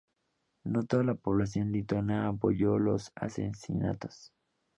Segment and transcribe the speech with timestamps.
[0.63, 4.33] No toda la población lituana apoyó los asesinatos.